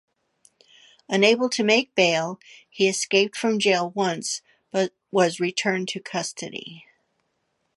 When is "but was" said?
4.71-5.39